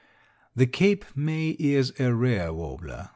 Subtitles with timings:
[0.55, 3.09] The Cape May is a rare warbler.